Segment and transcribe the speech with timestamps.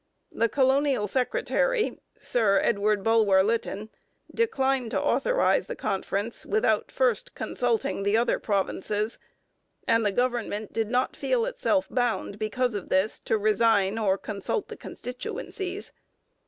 [0.31, 3.91] The colonial secretary, Sir Edward Bulwer Lytton,
[4.33, 9.19] declined to authorize the conference without first consulting the other provinces,
[9.87, 14.69] and the government did not feel itself bound because of this to resign or consult
[14.69, 15.91] the constituencies.